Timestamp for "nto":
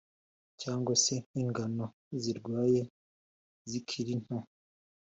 4.23-4.37